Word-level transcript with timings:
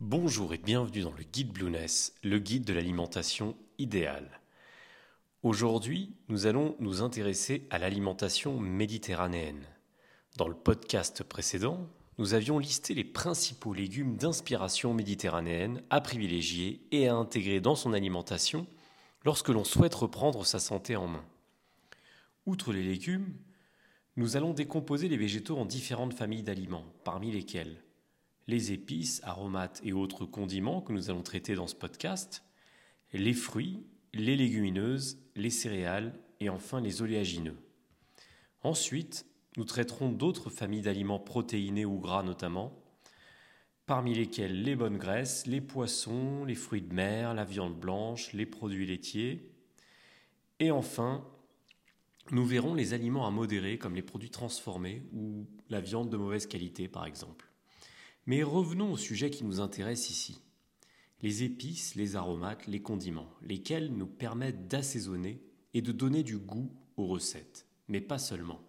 Bonjour 0.00 0.54
et 0.54 0.58
bienvenue 0.58 1.02
dans 1.02 1.12
le 1.12 1.24
guide 1.24 1.52
Blueness, 1.52 2.14
le 2.22 2.38
guide 2.38 2.64
de 2.64 2.72
l'alimentation 2.72 3.54
idéale. 3.76 4.40
Aujourd'hui, 5.42 6.16
nous 6.28 6.46
allons 6.46 6.74
nous 6.78 7.02
intéresser 7.02 7.66
à 7.68 7.78
l'alimentation 7.78 8.58
méditerranéenne. 8.58 9.62
Dans 10.38 10.48
le 10.48 10.54
podcast 10.54 11.22
précédent, 11.22 11.86
nous 12.16 12.32
avions 12.32 12.58
listé 12.58 12.94
les 12.94 13.04
principaux 13.04 13.74
légumes 13.74 14.16
d'inspiration 14.16 14.94
méditerranéenne 14.94 15.82
à 15.90 16.00
privilégier 16.00 16.80
et 16.92 17.08
à 17.08 17.14
intégrer 17.14 17.60
dans 17.60 17.74
son 17.74 17.92
alimentation 17.92 18.66
lorsque 19.26 19.50
l'on 19.50 19.64
souhaite 19.64 19.94
reprendre 19.94 20.46
sa 20.46 20.60
santé 20.60 20.96
en 20.96 21.08
main. 21.08 21.26
Outre 22.46 22.72
les 22.72 22.82
légumes, 22.82 23.34
nous 24.16 24.38
allons 24.38 24.54
décomposer 24.54 25.08
les 25.10 25.18
végétaux 25.18 25.58
en 25.58 25.66
différentes 25.66 26.14
familles 26.14 26.42
d'aliments, 26.42 26.86
parmi 27.04 27.30
lesquels 27.30 27.82
les 28.50 28.72
épices, 28.72 29.20
aromates 29.24 29.80
et 29.84 29.92
autres 29.92 30.26
condiments 30.26 30.82
que 30.82 30.92
nous 30.92 31.08
allons 31.08 31.22
traiter 31.22 31.54
dans 31.54 31.68
ce 31.68 31.76
podcast, 31.76 32.44
les 33.12 33.32
fruits, 33.32 33.86
les 34.12 34.36
légumineuses, 34.36 35.18
les 35.36 35.50
céréales 35.50 36.18
et 36.40 36.48
enfin 36.48 36.80
les 36.80 37.00
oléagineux. 37.00 37.56
Ensuite, 38.62 39.26
nous 39.56 39.64
traiterons 39.64 40.10
d'autres 40.10 40.50
familles 40.50 40.82
d'aliments 40.82 41.20
protéinés 41.20 41.84
ou 41.84 41.98
gras 41.98 42.22
notamment, 42.22 42.76
parmi 43.86 44.14
lesquels 44.14 44.62
les 44.62 44.76
bonnes 44.76 44.98
graisses, 44.98 45.46
les 45.46 45.60
poissons, 45.60 46.44
les 46.44 46.54
fruits 46.54 46.82
de 46.82 46.92
mer, 46.92 47.34
la 47.34 47.44
viande 47.44 47.78
blanche, 47.78 48.32
les 48.32 48.46
produits 48.46 48.86
laitiers. 48.86 49.50
Et 50.58 50.70
enfin, 50.70 51.24
nous 52.30 52.44
verrons 52.44 52.74
les 52.74 52.94
aliments 52.94 53.26
à 53.26 53.30
modérer 53.30 53.78
comme 53.78 53.94
les 53.94 54.02
produits 54.02 54.30
transformés 54.30 55.02
ou 55.12 55.46
la 55.68 55.80
viande 55.80 56.10
de 56.10 56.16
mauvaise 56.16 56.46
qualité 56.46 56.88
par 56.88 57.06
exemple. 57.06 57.49
Mais 58.26 58.42
revenons 58.42 58.92
au 58.92 58.96
sujet 58.96 59.30
qui 59.30 59.44
nous 59.44 59.60
intéresse 59.60 60.10
ici. 60.10 60.40
Les 61.22 61.42
épices, 61.42 61.94
les 61.94 62.16
aromates, 62.16 62.66
les 62.66 62.80
condiments, 62.80 63.30
lesquels 63.42 63.92
nous 63.92 64.06
permettent 64.06 64.68
d'assaisonner 64.68 65.42
et 65.74 65.82
de 65.82 65.92
donner 65.92 66.22
du 66.22 66.38
goût 66.38 66.72
aux 66.96 67.06
recettes, 67.06 67.66
mais 67.88 68.00
pas 68.00 68.18
seulement. 68.18 68.60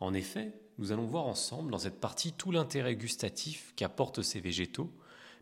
En 0.00 0.12
effet, 0.12 0.52
nous 0.78 0.92
allons 0.92 1.06
voir 1.06 1.26
ensemble 1.26 1.70
dans 1.70 1.78
cette 1.78 2.00
partie 2.00 2.32
tout 2.32 2.50
l'intérêt 2.50 2.96
gustatif 2.96 3.72
qu'apportent 3.76 4.22
ces 4.22 4.40
végétaux, 4.40 4.92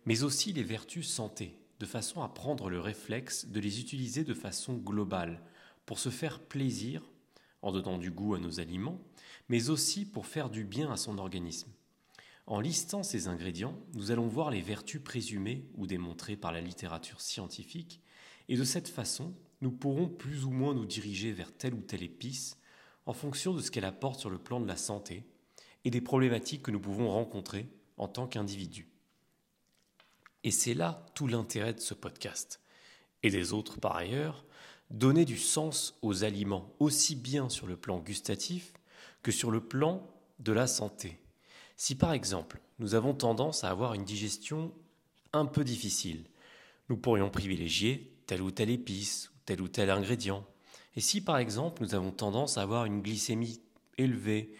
mais 0.06 0.22
aussi 0.22 0.52
les 0.52 0.62
vertus 0.62 1.08
santé, 1.08 1.58
de 1.80 1.86
façon 1.86 2.22
à 2.22 2.28
prendre 2.28 2.70
le 2.70 2.78
réflexe 2.78 3.46
de 3.46 3.58
les 3.58 3.80
utiliser 3.80 4.22
de 4.22 4.34
façon 4.34 4.74
globale, 4.74 5.42
pour 5.86 5.98
se 5.98 6.08
faire 6.08 6.40
plaisir 6.40 7.02
en 7.62 7.72
donnant 7.72 7.98
du 7.98 8.10
goût 8.10 8.34
à 8.34 8.38
nos 8.38 8.60
aliments, 8.60 9.00
mais 9.48 9.70
aussi 9.70 10.04
pour 10.04 10.26
faire 10.26 10.50
du 10.50 10.64
bien 10.64 10.92
à 10.92 10.96
son 10.96 11.18
organisme. 11.18 11.70
En 12.46 12.60
listant 12.60 13.02
ces 13.02 13.28
ingrédients, 13.28 13.78
nous 13.94 14.10
allons 14.10 14.28
voir 14.28 14.50
les 14.50 14.60
vertus 14.60 15.02
présumées 15.02 15.66
ou 15.74 15.86
démontrées 15.86 16.36
par 16.36 16.52
la 16.52 16.60
littérature 16.60 17.20
scientifique, 17.20 18.00
et 18.48 18.56
de 18.56 18.64
cette 18.64 18.88
façon, 18.88 19.34
nous 19.62 19.72
pourrons 19.72 20.08
plus 20.08 20.44
ou 20.44 20.50
moins 20.50 20.74
nous 20.74 20.84
diriger 20.84 21.32
vers 21.32 21.56
telle 21.56 21.72
ou 21.72 21.80
telle 21.80 22.02
épice 22.02 22.58
en 23.06 23.14
fonction 23.14 23.54
de 23.54 23.62
ce 23.62 23.70
qu'elle 23.70 23.86
apporte 23.86 24.20
sur 24.20 24.28
le 24.28 24.38
plan 24.38 24.60
de 24.60 24.66
la 24.66 24.76
santé 24.76 25.24
et 25.84 25.90
des 25.90 26.02
problématiques 26.02 26.62
que 26.62 26.70
nous 26.70 26.80
pouvons 26.80 27.10
rencontrer 27.10 27.68
en 27.96 28.08
tant 28.08 28.26
qu'individus. 28.26 28.88
Et 30.42 30.50
c'est 30.50 30.74
là 30.74 31.06
tout 31.14 31.26
l'intérêt 31.26 31.72
de 31.72 31.80
ce 31.80 31.94
podcast, 31.94 32.60
et 33.22 33.30
des 33.30 33.54
autres 33.54 33.80
par 33.80 33.96
ailleurs, 33.96 34.44
donner 34.90 35.24
du 35.24 35.38
sens 35.38 35.98
aux 36.02 36.24
aliments 36.24 36.74
aussi 36.78 37.16
bien 37.16 37.48
sur 37.48 37.66
le 37.66 37.78
plan 37.78 37.98
gustatif 38.00 38.74
que 39.22 39.32
sur 39.32 39.50
le 39.50 39.66
plan 39.66 40.06
de 40.40 40.52
la 40.52 40.66
santé. 40.66 41.23
Si 41.76 41.96
par 41.96 42.12
exemple 42.12 42.60
nous 42.78 42.94
avons 42.94 43.14
tendance 43.14 43.64
à 43.64 43.70
avoir 43.70 43.94
une 43.94 44.04
digestion 44.04 44.72
un 45.32 45.46
peu 45.46 45.64
difficile, 45.64 46.24
nous 46.88 46.96
pourrions 46.96 47.30
privilégier 47.30 48.12
telle 48.26 48.42
ou 48.42 48.50
telle 48.50 48.70
épice 48.70 49.30
ou 49.30 49.38
tel 49.44 49.60
ou 49.60 49.68
tel 49.68 49.90
ingrédient. 49.90 50.46
Et 50.96 51.00
si 51.00 51.20
par 51.20 51.38
exemple 51.38 51.82
nous 51.82 51.94
avons 51.94 52.12
tendance 52.12 52.58
à 52.58 52.62
avoir 52.62 52.84
une 52.84 53.02
glycémie 53.02 53.60
élevée, 53.98 54.54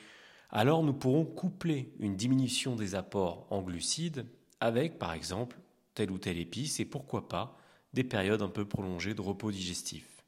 alors 0.50 0.82
nous 0.82 0.92
pourrons 0.92 1.24
coupler 1.24 1.92
une 1.98 2.16
diminution 2.16 2.76
des 2.76 2.94
apports 2.94 3.46
en 3.50 3.62
glucides 3.62 4.26
avec 4.60 4.98
par 4.98 5.12
exemple 5.12 5.56
telle 5.94 6.10
ou 6.10 6.18
telle 6.18 6.38
épice 6.38 6.80
et 6.80 6.84
pourquoi 6.84 7.28
pas 7.28 7.56
des 7.92 8.04
périodes 8.04 8.42
un 8.42 8.48
peu 8.48 8.64
prolongées 8.64 9.14
de 9.14 9.20
repos 9.20 9.52
digestif. 9.52 10.24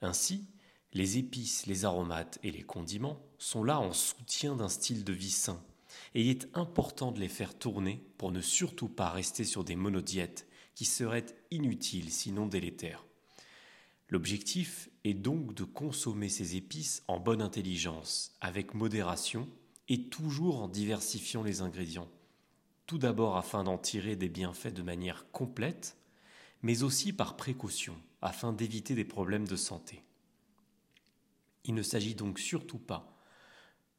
Ainsi, 0.00 0.46
les 0.92 1.18
épices, 1.18 1.66
les 1.66 1.84
aromates 1.84 2.38
et 2.44 2.52
les 2.52 2.62
condiments 2.62 3.20
sont 3.38 3.64
là 3.64 3.80
en 3.80 3.92
soutien 3.92 4.54
d'un 4.54 4.68
style 4.68 5.02
de 5.02 5.12
vie 5.12 5.30
sain 5.30 5.60
et 6.14 6.22
il 6.22 6.30
est 6.30 6.48
important 6.54 7.12
de 7.12 7.20
les 7.20 7.28
faire 7.28 7.58
tourner 7.58 8.04
pour 8.18 8.32
ne 8.32 8.40
surtout 8.40 8.88
pas 8.88 9.10
rester 9.10 9.44
sur 9.44 9.64
des 9.64 9.76
monodiètes 9.76 10.46
qui 10.74 10.84
seraient 10.84 11.26
inutiles 11.50 12.10
sinon 12.12 12.46
délétères. 12.46 13.04
L'objectif 14.08 14.88
est 15.04 15.14
donc 15.14 15.54
de 15.54 15.64
consommer 15.64 16.28
ces 16.28 16.56
épices 16.56 17.02
en 17.08 17.20
bonne 17.20 17.42
intelligence, 17.42 18.32
avec 18.40 18.74
modération 18.74 19.46
et 19.88 20.04
toujours 20.04 20.62
en 20.62 20.68
diversifiant 20.68 21.42
les 21.42 21.60
ingrédients. 21.60 22.08
Tout 22.86 22.98
d'abord 22.98 23.36
afin 23.36 23.64
d'en 23.64 23.76
tirer 23.76 24.16
des 24.16 24.30
bienfaits 24.30 24.72
de 24.72 24.82
manière 24.82 25.30
complète, 25.30 25.96
mais 26.62 26.82
aussi 26.82 27.12
par 27.12 27.36
précaution, 27.36 27.96
afin 28.22 28.52
d'éviter 28.52 28.94
des 28.94 29.04
problèmes 29.04 29.46
de 29.46 29.56
santé. 29.56 30.02
Il 31.64 31.74
ne 31.74 31.82
s'agit 31.82 32.14
donc 32.14 32.38
surtout 32.38 32.78
pas 32.78 33.17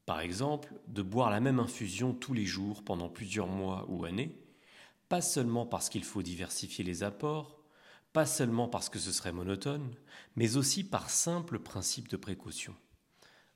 par 0.09 0.21
exemple, 0.21 0.73
de 0.87 1.03
boire 1.03 1.29
la 1.29 1.39
même 1.39 1.59
infusion 1.59 2.15
tous 2.15 2.33
les 2.33 2.47
jours 2.47 2.81
pendant 2.83 3.09
plusieurs 3.09 3.45
mois 3.45 3.85
ou 3.89 4.05
années, 4.05 4.35
pas 5.07 5.21
seulement 5.21 5.67
parce 5.67 5.87
qu'il 5.87 6.03
faut 6.03 6.23
diversifier 6.23 6.83
les 6.83 7.03
apports, 7.03 7.59
pas 8.11 8.25
seulement 8.25 8.67
parce 8.67 8.89
que 8.89 8.97
ce 8.97 9.11
serait 9.11 9.31
monotone, 9.31 9.93
mais 10.35 10.57
aussi 10.57 10.83
par 10.83 11.11
simple 11.11 11.59
principe 11.59 12.07
de 12.07 12.17
précaution. 12.17 12.75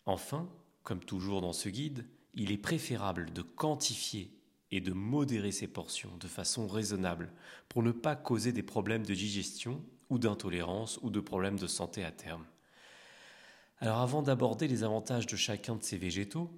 Enfin, 0.06 0.48
comme 0.84 1.04
toujours 1.04 1.42
dans 1.42 1.54
ce 1.54 1.70
guide, 1.70 2.06
il 2.36 2.52
est 2.52 2.60
préférable 2.60 3.34
de 3.34 3.42
quantifier 3.42 4.40
et 4.70 4.80
de 4.80 4.94
modérer 4.94 5.52
ces 5.52 5.68
portions 5.68 6.16
de 6.18 6.28
façon 6.28 6.68
raisonnable 6.68 7.34
pour 7.68 7.82
ne 7.82 7.92
pas 7.92 8.16
causer 8.16 8.52
des 8.52 8.62
problèmes 8.62 9.08
de 9.08 9.16
digestion 9.16 9.84
ou 10.12 10.20
d'intolérance 10.20 11.00
ou 11.02 11.10
de 11.10 11.20
problèmes 11.20 11.58
de 11.58 11.66
santé 11.66 12.04
à 12.04 12.12
terme. 12.12 12.46
Alors 13.84 14.00
avant 14.00 14.22
d'aborder 14.22 14.70
les 14.70 14.86
avantages 14.86 15.28
de 15.28 15.36
chacun 15.36 15.76
de 15.76 15.84
ces 15.84 15.98
végétaux, 15.98 16.50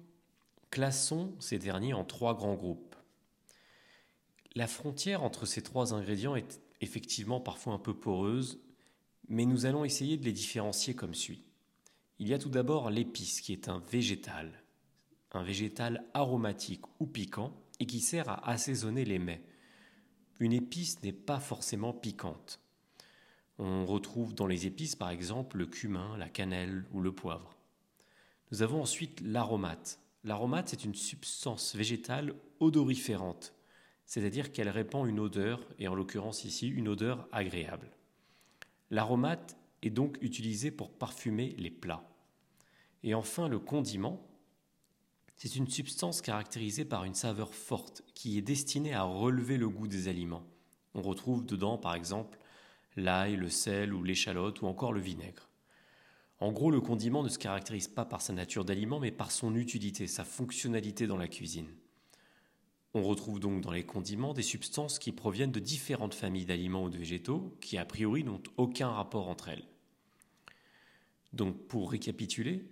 classons 0.70 1.34
ces 1.40 1.58
derniers 1.58 1.92
en 1.92 2.04
trois 2.04 2.36
grands 2.36 2.54
groupes. 2.54 2.94
La 4.54 4.68
frontière 4.68 5.24
entre 5.24 5.44
ces 5.44 5.60
trois 5.60 5.92
ingrédients 5.92 6.36
est 6.36 6.60
effectivement 6.80 7.40
parfois 7.40 7.72
un 7.72 7.80
peu 7.80 7.94
poreuse, 7.94 8.60
mais 9.26 9.44
nous 9.44 9.66
allons 9.66 9.84
essayer 9.84 10.16
de 10.16 10.24
les 10.24 10.32
différencier 10.32 10.94
comme 10.94 11.16
suit. 11.16 11.42
Il 12.20 12.28
y 12.28 12.32
a 12.32 12.38
tout 12.38 12.48
d'abord 12.48 12.90
l'épice 12.90 13.40
qui 13.40 13.52
est 13.52 13.68
un 13.68 13.80
végétal, 13.90 14.62
un 15.32 15.42
végétal 15.42 16.04
aromatique 16.14 16.84
ou 17.00 17.08
piquant 17.08 17.52
et 17.80 17.86
qui 17.86 17.98
sert 17.98 18.28
à 18.28 18.48
assaisonner 18.48 19.04
les 19.04 19.18
mets. 19.18 19.42
Une 20.38 20.52
épice 20.52 21.02
n'est 21.02 21.10
pas 21.10 21.40
forcément 21.40 21.92
piquante. 21.92 22.60
On 23.58 23.86
retrouve 23.86 24.34
dans 24.34 24.46
les 24.46 24.66
épices 24.66 24.96
par 24.96 25.10
exemple 25.10 25.56
le 25.56 25.66
cumin, 25.66 26.16
la 26.18 26.28
cannelle 26.28 26.84
ou 26.92 27.00
le 27.00 27.12
poivre. 27.12 27.56
Nous 28.52 28.62
avons 28.62 28.82
ensuite 28.82 29.20
l'aromate. 29.22 29.98
L'aromate, 30.24 30.68
c'est 30.68 30.84
une 30.84 30.94
substance 30.94 31.74
végétale 31.74 32.34
odoriférante, 32.60 33.54
c'est-à-dire 34.04 34.52
qu'elle 34.52 34.68
répand 34.68 35.08
une 35.08 35.20
odeur, 35.20 35.66
et 35.78 35.88
en 35.88 35.94
l'occurrence 35.94 36.44
ici 36.44 36.68
une 36.68 36.88
odeur 36.88 37.28
agréable. 37.32 37.90
L'aromate 38.90 39.56
est 39.82 39.90
donc 39.90 40.18
utilisé 40.20 40.70
pour 40.70 40.90
parfumer 40.90 41.54
les 41.58 41.70
plats. 41.70 42.08
Et 43.02 43.14
enfin, 43.14 43.48
le 43.48 43.58
condiment, 43.58 44.26
c'est 45.36 45.56
une 45.56 45.68
substance 45.68 46.22
caractérisée 46.22 46.84
par 46.84 47.04
une 47.04 47.14
saveur 47.14 47.54
forte 47.54 48.02
qui 48.14 48.38
est 48.38 48.42
destinée 48.42 48.94
à 48.94 49.02
relever 49.02 49.58
le 49.58 49.68
goût 49.68 49.86
des 49.86 50.08
aliments. 50.08 50.46
On 50.94 51.02
retrouve 51.02 51.44
dedans 51.44 51.78
par 51.78 51.94
exemple 51.94 52.38
l'ail, 52.96 53.36
le 53.36 53.48
sel 53.48 53.94
ou 53.94 54.02
l'échalote 54.02 54.62
ou 54.62 54.66
encore 54.66 54.92
le 54.92 55.00
vinaigre. 55.00 55.48
En 56.38 56.52
gros, 56.52 56.70
le 56.70 56.80
condiment 56.80 57.22
ne 57.22 57.28
se 57.28 57.38
caractérise 57.38 57.88
pas 57.88 58.04
par 58.04 58.20
sa 58.20 58.32
nature 58.32 58.64
d'aliment, 58.64 59.00
mais 59.00 59.10
par 59.10 59.30
son 59.30 59.54
utilité, 59.54 60.06
sa 60.06 60.24
fonctionnalité 60.24 61.06
dans 61.06 61.16
la 61.16 61.28
cuisine. 61.28 61.68
On 62.92 63.02
retrouve 63.02 63.40
donc 63.40 63.60
dans 63.60 63.72
les 63.72 63.84
condiments 63.84 64.32
des 64.32 64.42
substances 64.42 64.98
qui 64.98 65.12
proviennent 65.12 65.52
de 65.52 65.60
différentes 65.60 66.14
familles 66.14 66.46
d'aliments 66.46 66.84
ou 66.84 66.90
de 66.90 66.98
végétaux 66.98 67.56
qui 67.60 67.78
a 67.78 67.84
priori 67.84 68.24
n'ont 68.24 68.42
aucun 68.56 68.88
rapport 68.88 69.28
entre 69.28 69.48
elles. 69.48 69.64
Donc 71.32 71.68
pour 71.68 71.90
récapituler, 71.90 72.64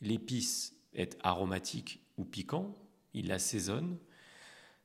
l'épice 0.00 0.74
est 0.92 1.16
aromatique 1.22 2.00
ou 2.16 2.24
piquant, 2.24 2.76
il 3.14 3.30
assaisonne. 3.30 3.96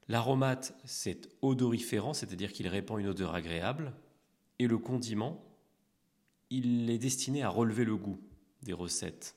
L'aromate, 0.07 0.77
c'est 0.85 1.29
odoriférant, 1.41 2.13
c'est-à-dire 2.13 2.53
qu'il 2.53 2.67
répand 2.67 2.99
une 2.99 3.07
odeur 3.07 3.33
agréable. 3.33 3.91
Et 4.60 4.68
le 4.68 4.78
condiment, 4.78 5.44
il 6.50 6.90
est 6.90 6.98
destiné 6.98 7.44
à 7.44 7.50
relever 7.50 7.86
le 7.86 7.98
goût 7.98 8.19
des 8.63 8.74
recettes. 8.74 9.36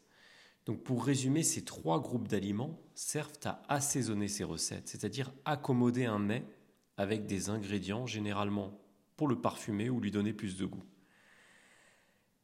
Donc 0.67 0.83
pour 0.83 1.05
résumer, 1.05 1.43
ces 1.43 1.65
trois 1.65 2.01
groupes 2.01 2.29
d'aliments 2.29 2.79
servent 2.95 3.33
à 3.45 3.63
assaisonner 3.69 4.29
ces 4.29 4.45
recettes, 4.45 4.89
c'est-à-dire 4.89 5.33
accommoder 5.45 6.05
un 6.05 6.19
mets 6.19 6.45
avec 6.97 7.27
des 7.27 7.49
ingrédients 7.49 8.07
généralement 8.07 8.79
pour 9.17 9.29
le 9.29 9.41
parfumer 9.41 9.89
ou 9.89 10.01
lui 10.01 10.11
donner 10.11 10.33
plus 10.33 10.57
de 10.57 10.67
goût. 10.67 10.85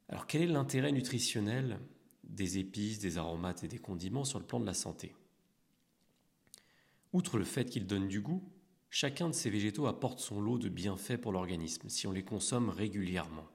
Alors 0.09 0.27
quel 0.27 0.41
est 0.41 0.47
l'intérêt 0.47 0.91
nutritionnel 0.91 1.79
des 2.23 2.57
épices, 2.57 2.99
des 2.99 3.17
aromates 3.17 3.63
et 3.63 3.67
des 3.67 3.77
condiments 3.77 4.25
sur 4.25 4.39
le 4.39 4.45
plan 4.45 4.59
de 4.59 4.65
la 4.65 4.73
santé? 4.73 5.15
Outre 7.13 7.37
le 7.37 7.45
fait 7.45 7.69
qu'ils 7.69 7.87
donnent 7.87 8.07
du 8.07 8.21
goût, 8.21 8.43
chacun 8.95 9.27
de 9.27 9.33
ces 9.33 9.49
végétaux 9.49 9.87
apporte 9.87 10.21
son 10.21 10.39
lot 10.39 10.57
de 10.57 10.69
bienfaits 10.69 11.17
pour 11.17 11.33
l'organisme 11.33 11.89
si 11.89 12.07
on 12.07 12.13
les 12.13 12.23
consomme 12.23 12.69
régulièrement. 12.69 13.45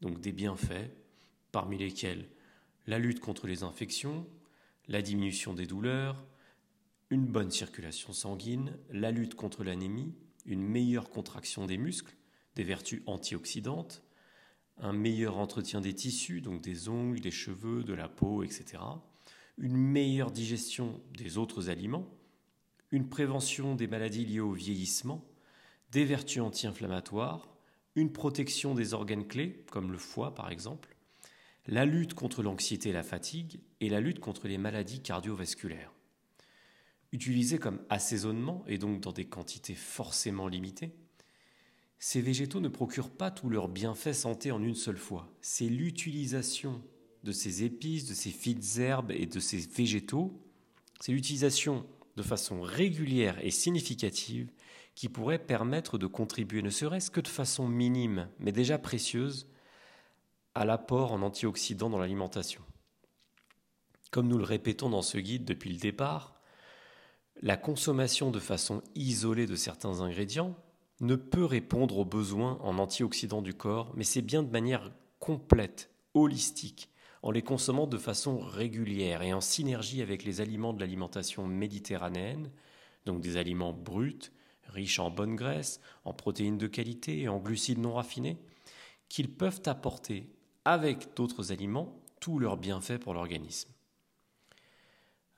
Donc 0.00 0.20
des 0.20 0.32
bienfaits, 0.32 0.90
parmi 1.52 1.78
lesquels 1.78 2.28
la 2.88 2.98
lutte 2.98 3.20
contre 3.20 3.46
les 3.46 3.62
infections, 3.62 4.26
la 4.88 5.02
diminution 5.02 5.54
des 5.54 5.68
douleurs, 5.68 6.26
une 7.10 7.26
bonne 7.26 7.52
circulation 7.52 8.12
sanguine, 8.12 8.76
la 8.90 9.12
lutte 9.12 9.36
contre 9.36 9.62
l'anémie, 9.62 10.16
une 10.46 10.64
meilleure 10.64 11.10
contraction 11.10 11.66
des 11.66 11.78
muscles, 11.78 12.16
des 12.56 12.64
vertus 12.64 13.04
antioxydantes, 13.06 14.02
un 14.78 14.92
meilleur 14.92 15.36
entretien 15.36 15.80
des 15.80 15.94
tissus, 15.94 16.40
donc 16.40 16.60
des 16.60 16.88
ongles, 16.88 17.20
des 17.20 17.30
cheveux, 17.30 17.84
de 17.84 17.94
la 17.94 18.08
peau, 18.08 18.42
etc., 18.42 18.82
une 19.58 19.76
meilleure 19.76 20.32
digestion 20.32 21.00
des 21.16 21.38
autres 21.38 21.70
aliments, 21.70 22.10
une 22.94 23.08
prévention 23.08 23.74
des 23.74 23.88
maladies 23.88 24.24
liées 24.24 24.38
au 24.38 24.52
vieillissement, 24.52 25.24
des 25.90 26.04
vertus 26.04 26.40
anti-inflammatoires, 26.40 27.48
une 27.96 28.12
protection 28.12 28.72
des 28.72 28.94
organes 28.94 29.26
clés, 29.26 29.64
comme 29.72 29.90
le 29.90 29.98
foie 29.98 30.32
par 30.32 30.48
exemple, 30.48 30.94
la 31.66 31.86
lutte 31.86 32.14
contre 32.14 32.44
l'anxiété 32.44 32.90
et 32.90 32.92
la 32.92 33.02
fatigue, 33.02 33.58
et 33.80 33.88
la 33.88 34.00
lutte 34.00 34.20
contre 34.20 34.46
les 34.46 34.58
maladies 34.58 35.02
cardiovasculaires. 35.02 35.92
Utilisés 37.10 37.58
comme 37.58 37.82
assaisonnement 37.90 38.64
et 38.68 38.78
donc 38.78 39.00
dans 39.00 39.12
des 39.12 39.24
quantités 39.24 39.74
forcément 39.74 40.46
limitées, 40.46 40.94
ces 41.98 42.20
végétaux 42.20 42.60
ne 42.60 42.68
procurent 42.68 43.10
pas 43.10 43.32
tous 43.32 43.48
leurs 43.48 43.68
bienfaits 43.68 44.12
santé 44.12 44.52
en 44.52 44.62
une 44.62 44.76
seule 44.76 44.98
fois. 44.98 45.28
C'est 45.40 45.68
l'utilisation 45.68 46.80
de 47.24 47.32
ces 47.32 47.64
épices, 47.64 48.06
de 48.06 48.14
ces 48.14 48.30
fines 48.30 48.78
herbes 48.78 49.10
et 49.10 49.26
de 49.26 49.40
ces 49.40 49.58
végétaux, 49.58 50.40
c'est 51.00 51.10
l'utilisation 51.10 51.84
de 52.16 52.22
façon 52.22 52.60
régulière 52.60 53.38
et 53.44 53.50
significative 53.50 54.50
qui 54.94 55.08
pourrait 55.08 55.38
permettre 55.38 55.98
de 55.98 56.06
contribuer, 56.06 56.62
ne 56.62 56.70
serait-ce 56.70 57.10
que 57.10 57.20
de 57.20 57.28
façon 57.28 57.66
minime, 57.66 58.28
mais 58.38 58.52
déjà 58.52 58.78
précieuse, 58.78 59.48
à 60.54 60.64
l'apport 60.64 61.12
en 61.12 61.22
antioxydants 61.22 61.90
dans 61.90 61.98
l'alimentation. 61.98 62.62
Comme 64.12 64.28
nous 64.28 64.38
le 64.38 64.44
répétons 64.44 64.90
dans 64.90 65.02
ce 65.02 65.18
guide 65.18 65.44
depuis 65.44 65.70
le 65.70 65.78
départ, 65.78 66.40
la 67.42 67.56
consommation 67.56 68.30
de 68.30 68.38
façon 68.38 68.82
isolée 68.94 69.46
de 69.46 69.56
certains 69.56 70.00
ingrédients 70.00 70.56
ne 71.00 71.16
peut 71.16 71.44
répondre 71.44 71.98
aux 71.98 72.04
besoins 72.04 72.58
en 72.62 72.78
antioxydants 72.78 73.42
du 73.42 73.54
corps, 73.54 73.92
mais 73.96 74.04
c'est 74.04 74.22
bien 74.22 74.44
de 74.44 74.50
manière 74.50 74.92
complète, 75.18 75.90
holistique, 76.14 76.90
en 77.24 77.30
les 77.30 77.40
consommant 77.40 77.86
de 77.86 77.96
façon 77.96 78.38
régulière 78.38 79.22
et 79.22 79.32
en 79.32 79.40
synergie 79.40 80.02
avec 80.02 80.24
les 80.24 80.42
aliments 80.42 80.74
de 80.74 80.80
l'alimentation 80.80 81.46
méditerranéenne, 81.46 82.50
donc 83.06 83.22
des 83.22 83.38
aliments 83.38 83.72
bruts, 83.72 84.30
riches 84.68 84.98
en 84.98 85.10
bonnes 85.10 85.34
graisses, 85.34 85.80
en 86.04 86.12
protéines 86.12 86.58
de 86.58 86.66
qualité 86.66 87.22
et 87.22 87.28
en 87.28 87.38
glucides 87.38 87.78
non 87.78 87.94
raffinés, 87.94 88.36
qu'ils 89.08 89.30
peuvent 89.30 89.62
apporter, 89.64 90.28
avec 90.66 91.16
d'autres 91.16 91.50
aliments, 91.50 91.98
tous 92.20 92.38
leurs 92.38 92.58
bienfaits 92.58 92.98
pour 92.98 93.14
l'organisme. 93.14 93.70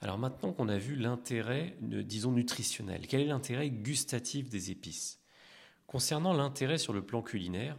Alors 0.00 0.18
maintenant 0.18 0.52
qu'on 0.52 0.68
a 0.68 0.78
vu 0.78 0.96
l'intérêt, 0.96 1.76
disons, 1.80 2.32
nutritionnel, 2.32 3.06
quel 3.06 3.20
est 3.20 3.26
l'intérêt 3.26 3.70
gustatif 3.70 4.48
des 4.48 4.72
épices? 4.72 5.20
Concernant 5.86 6.32
l'intérêt 6.32 6.78
sur 6.78 6.92
le 6.92 7.02
plan 7.02 7.22
culinaire, 7.22 7.76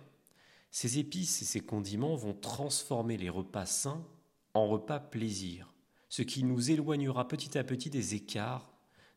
ces 0.71 0.99
épices 0.99 1.41
et 1.41 1.45
ces 1.45 1.61
condiments 1.61 2.15
vont 2.15 2.33
transformer 2.33 3.17
les 3.17 3.29
repas 3.29 3.65
sains 3.65 4.05
en 4.53 4.67
repas 4.67 4.99
plaisir, 4.99 5.73
ce 6.09 6.21
qui 6.21 6.43
nous 6.43 6.71
éloignera 6.71 7.27
petit 7.27 7.57
à 7.57 7.63
petit 7.63 7.89
des 7.89 8.15
écarts, 8.15 8.71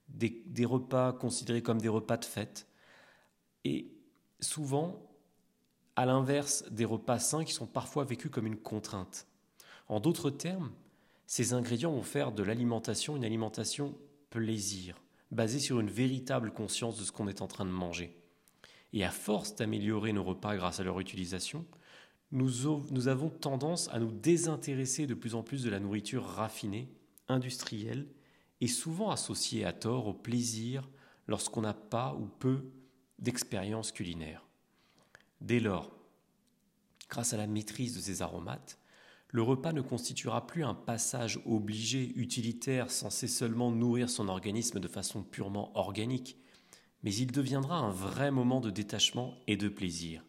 des, 0.08 0.64
repas 0.64 1.12
considérés 1.12 1.62
comme 1.62 1.80
des 1.80 1.88
repas 1.88 2.16
de 2.16 2.24
fête, 2.24 2.66
et 3.64 3.92
souvent, 4.40 5.06
à 5.96 6.06
l'inverse 6.06 6.64
des 6.70 6.84
repas 6.84 7.18
sains 7.18 7.44
qui 7.44 7.52
sont 7.52 7.66
parfois 7.66 8.04
vécus 8.04 8.30
comme 8.30 8.46
une 8.46 8.56
contrainte. 8.56 9.26
En 9.88 10.00
d'autres 10.00 10.30
termes, 10.30 10.72
ces 11.26 11.52
ingrédients 11.52 11.92
vont 11.92 12.02
faire 12.02 12.32
de 12.32 12.42
l'alimentation 12.42 13.16
une 13.16 13.24
alimentation 13.24 13.96
plaisir, 14.30 15.00
basée 15.30 15.58
sur 15.58 15.80
une 15.80 15.90
véritable 15.90 16.52
conscience 16.52 16.98
de 16.98 17.04
ce 17.04 17.12
qu'on 17.12 17.28
est 17.28 17.42
en 17.42 17.46
train 17.46 17.64
de 17.64 17.70
manger. 17.70 18.19
Et 18.92 19.04
à 19.04 19.10
force 19.10 19.54
d'améliorer 19.54 20.12
nos 20.12 20.24
repas 20.24 20.56
grâce 20.56 20.80
à 20.80 20.84
leur 20.84 21.00
utilisation, 21.00 21.64
nous, 22.32 23.08
avons 23.08 23.28
tendance 23.28 23.88
à 23.88 23.98
nous 23.98 24.12
désintéresser 24.12 25.06
de 25.06 25.14
plus 25.14 25.34
en 25.34 25.42
plus 25.42 25.64
de 25.64 25.70
la 25.70 25.80
nourriture 25.80 26.24
raffinée, 26.24 26.88
industrielle, 27.28 28.06
et 28.60 28.68
souvent 28.68 29.10
associée 29.10 29.64
à 29.64 29.72
tort 29.72 30.06
au 30.06 30.14
plaisir 30.14 30.88
lorsqu'on 31.26 31.62
n'a 31.62 31.74
pas 31.74 32.14
ou 32.14 32.26
peu 32.26 32.70
d'expérience 33.18 33.90
culinaire. 33.90 34.44
Dès 35.40 35.60
lors, 35.60 35.90
grâce 37.08 37.32
à 37.32 37.36
la 37.36 37.46
maîtrise 37.46 37.96
de 37.96 38.00
ces 38.00 38.22
aromates, 38.22 38.78
le 39.28 39.42
repas 39.42 39.72
ne 39.72 39.80
constituera 39.80 40.46
plus 40.46 40.64
un 40.64 40.74
passage 40.74 41.40
obligé, 41.46 42.12
utilitaire, 42.16 42.90
censé 42.90 43.28
seulement 43.28 43.70
nourrir 43.70 44.10
son 44.10 44.28
organisme 44.28 44.80
de 44.80 44.88
façon 44.88 45.22
purement 45.22 45.76
organique, 45.76 46.36
mais 47.02 47.14
il 47.14 47.32
deviendra 47.32 47.78
un 47.78 47.90
vrai 47.90 48.30
moment 48.30 48.60
de 48.60 48.70
détachement 48.70 49.34
et 49.46 49.56
de 49.56 49.68
plaisir. 49.68 50.24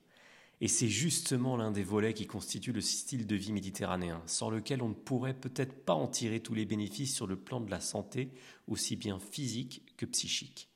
Et 0.62 0.68
c'est 0.68 0.88
justement 0.88 1.58
l'un 1.58 1.72
des 1.72 1.84
volets 1.84 2.14
qui 2.14 2.28
constitue 2.28 2.72
le 2.72 2.82
style 2.82 3.26
de 3.26 3.36
vie 3.36 3.52
méditerranéen, 3.52 4.22
sans 4.28 4.52
lequel 4.52 4.84
on 4.84 4.90
ne 4.90 4.94
pourrait 4.94 5.34
peut-être 5.34 5.74
pas 5.86 5.96
en 5.96 6.08
tirer 6.08 6.40
tous 6.40 6.54
les 6.54 6.66
bénéfices 6.66 7.16
sur 7.16 7.26
le 7.26 7.36
plan 7.36 7.60
de 7.60 7.72
la 7.72 7.80
santé, 7.80 8.32
aussi 8.68 8.96
bien 8.96 9.20
physique 9.20 9.84
que 9.98 10.06
psychique. 10.06 10.70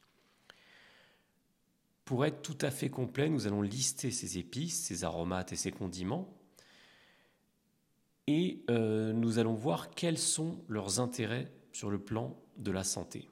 Pour 2.04 2.26
être 2.26 2.42
tout 2.42 2.58
à 2.62 2.72
fait 2.72 2.90
complet, 2.90 3.30
nous 3.30 3.46
allons 3.46 3.62
lister 3.62 4.10
ces 4.10 4.40
épices, 4.40 4.86
ces 4.86 5.04
aromates 5.04 5.54
et 5.54 5.56
ces 5.56 5.72
condiments, 5.72 6.36
et 8.28 8.64
euh, 8.72 9.14
nous 9.14 9.38
allons 9.38 9.54
voir 9.54 9.92
quels 9.92 10.18
sont 10.18 10.64
leurs 10.68 11.00
intérêts 11.00 11.52
sur 11.72 11.92
le 11.92 12.00
plan 12.00 12.36
de 12.58 12.72
la 12.72 12.84
santé. 12.84 13.30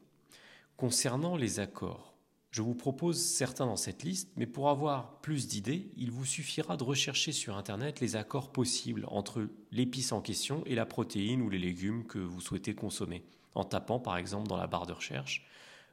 Concernant 0.77 1.35
les 1.35 1.59
accords, 1.59 2.12
je 2.53 2.61
vous 2.61 2.75
propose 2.75 3.19
certains 3.19 3.65
dans 3.65 3.75
cette 3.75 4.03
liste, 4.03 4.29
mais 4.35 4.45
pour 4.45 4.69
avoir 4.69 5.19
plus 5.21 5.47
d'idées, 5.47 5.89
il 5.97 6.11
vous 6.11 6.23
suffira 6.23 6.77
de 6.77 6.83
rechercher 6.83 7.31
sur 7.31 7.57
Internet 7.57 7.99
les 7.99 8.15
accords 8.15 8.51
possibles 8.51 9.07
entre 9.07 9.47
l'épice 9.71 10.11
en 10.11 10.21
question 10.21 10.61
et 10.67 10.75
la 10.75 10.85
protéine 10.85 11.41
ou 11.41 11.49
les 11.49 11.57
légumes 11.57 12.05
que 12.05 12.19
vous 12.19 12.41
souhaitez 12.41 12.75
consommer, 12.75 13.25
en 13.55 13.63
tapant 13.63 13.99
par 13.99 14.17
exemple 14.17 14.47
dans 14.47 14.57
la 14.57 14.67
barre 14.67 14.85
de 14.85 14.93
recherche 14.93 15.47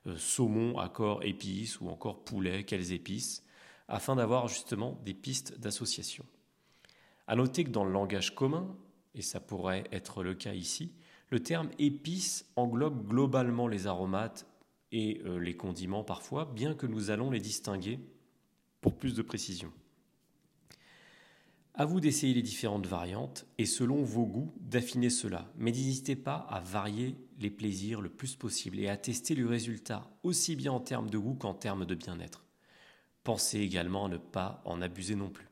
euh, 0.06 0.18
saumon, 0.18 0.78
accord 0.78 1.25
épices 1.25 1.80
ou 1.80 1.88
encore 1.88 2.25
poulet, 2.25 2.64
quelles 2.64 2.92
épices, 2.92 3.42
afin 3.88 4.16
d'avoir 4.16 4.46
justement 4.46 5.00
des 5.02 5.14
pistes 5.14 5.58
d'association. 5.58 6.26
À 7.26 7.37
noter 7.37 7.64
que 7.64 7.70
dans 7.70 7.85
le 7.85 7.92
langage 7.92 8.35
commun, 8.35 8.76
et 9.14 9.23
ça 9.23 9.40
pourrait 9.40 9.85
être 9.92 10.23
le 10.23 10.35
cas 10.35 10.52
ici, 10.52 10.92
le 11.30 11.40
terme 11.40 11.70
épice 11.78 12.44
englobe 12.56 13.08
globalement 13.08 13.66
les 13.66 13.87
aromates 13.87 14.46
et 14.92 15.20
euh, 15.25 15.38
les 15.38 15.56
condiments 15.56 16.04
parfois, 16.04 16.44
bien 16.44 16.75
que 16.75 16.87
nous 16.87 17.11
allons 17.11 17.30
les 17.30 17.40
distinguer 17.40 17.99
pour 18.80 18.97
plus 18.97 19.14
de 19.14 19.23
précision. 19.23 19.73
À 21.75 21.85
vous 21.85 22.00
d'essayer 22.00 22.35
les 22.35 22.42
différentes 22.42 22.87
variantes 22.87 23.47
et 23.56 23.64
selon 23.64 24.02
vos 24.02 24.26
goûts 24.26 24.52
d'affiner 24.61 25.09
cela, 25.09 25.50
mais 25.56 25.70
n'hésitez 25.70 26.16
pas 26.16 26.35
à 26.50 26.61
varier 26.61 27.16
les 27.38 27.50
plaisirs 27.50 28.00
le 28.00 28.11
plus 28.11 28.35
possible 28.35 28.78
et 28.80 28.88
à 28.88 28.97
tester 28.97 29.35
le 29.35 29.47
résultat 29.47 30.11
aussi 30.23 30.56
bien 30.56 30.73
en 30.73 30.80
termes 30.80 31.09
de 31.09 31.18
goût 31.18 31.35
qu'en 31.35 31.54
termes 31.54 31.87
de 31.87 31.94
bien-être. 31.94 32.44
Pensez 33.23 33.61
également 33.61 34.06
à 34.06 34.09
ne 34.09 34.16
pas 34.16 34.62
en 34.64 34.82
abuser 34.82 35.14
non 35.14 35.30
plus. 35.30 35.49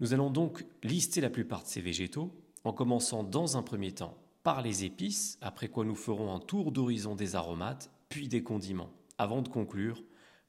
Nous 0.00 0.12
allons 0.12 0.30
donc 0.30 0.66
lister 0.82 1.20
la 1.20 1.30
plupart 1.30 1.62
de 1.62 1.68
ces 1.68 1.80
végétaux, 1.80 2.34
en 2.64 2.72
commençant 2.72 3.22
dans 3.22 3.56
un 3.56 3.62
premier 3.62 3.92
temps 3.92 4.18
par 4.42 4.62
les 4.62 4.84
épices, 4.84 5.38
après 5.40 5.68
quoi 5.68 5.84
nous 5.84 5.94
ferons 5.94 6.34
un 6.34 6.40
tour 6.40 6.72
d'horizon 6.72 7.14
des 7.14 7.36
aromates, 7.36 7.90
puis 8.10 8.28
des 8.28 8.42
condiments, 8.42 8.92
avant 9.18 9.40
de 9.40 9.48
conclure 9.48 10.02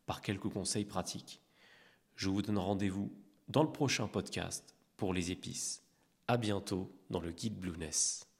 par 0.06 0.22
quelques 0.22 0.50
conseils 0.50 0.84
pratiques. 0.84 1.41
Je 2.15 2.27
vous 2.27 2.41
donne 2.41 2.58
rendez-vous 2.58 3.13
dans 3.48 3.63
le 3.63 3.72
prochain 3.72 4.08
podcast 4.08 4.75
pour 4.98 5.13
les 5.13 5.32
épices. 5.32 5.84
À 6.27 6.38
bientôt 6.38 6.91
dans 7.10 7.22
le 7.22 7.32
guide 7.32 7.60
Blueness. 7.60 8.31